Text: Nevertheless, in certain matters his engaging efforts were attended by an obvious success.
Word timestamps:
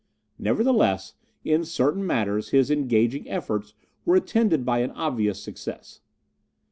Nevertheless, 0.39 1.13
in 1.45 1.63
certain 1.63 2.03
matters 2.07 2.49
his 2.49 2.71
engaging 2.71 3.29
efforts 3.29 3.75
were 4.03 4.15
attended 4.15 4.65
by 4.65 4.79
an 4.79 4.89
obvious 4.93 5.39
success. 5.43 6.01